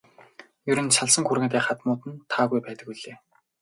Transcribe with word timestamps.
Ер 0.71 0.79
нь 0.85 0.95
салсан 0.97 1.23
хүргэндээ 1.25 1.61
хадмууд 1.65 2.01
нь 2.09 2.21
таагүй 2.31 2.59
байдаг 2.63 2.87
билээ. 2.89 3.15